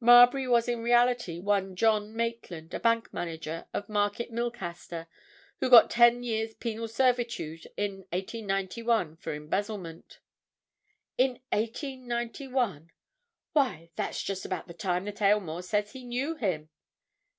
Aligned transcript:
Marbury 0.00 0.48
was 0.48 0.68
in 0.70 0.82
reality 0.82 1.38
one 1.38 1.76
John 1.76 2.16
Maitland, 2.16 2.72
a 2.72 2.80
bank 2.80 3.12
manager, 3.12 3.66
of 3.74 3.90
Market 3.90 4.30
Milcaster, 4.30 5.06
who 5.60 5.68
got 5.68 5.90
ten 5.90 6.22
years' 6.22 6.54
penal 6.54 6.88
servitude 6.88 7.66
in 7.76 7.96
1891 8.10 9.16
for 9.16 9.34
embezzlement." 9.34 10.20
"In 11.18 11.32
1891? 11.52 12.90
Why—that's 13.52 14.22
just 14.22 14.46
about 14.46 14.66
the 14.66 14.72
time 14.72 15.04
that 15.04 15.20
Aylmore 15.20 15.60
says 15.62 15.92
he 15.92 16.04
knew 16.06 16.36
him!" 16.36 16.70